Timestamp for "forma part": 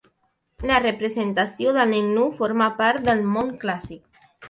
2.41-3.09